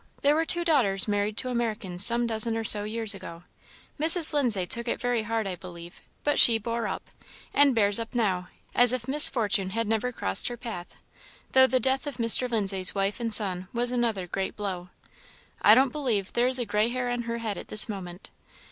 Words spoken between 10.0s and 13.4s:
crossed her path, though the death of Mr. Lindsay's wife and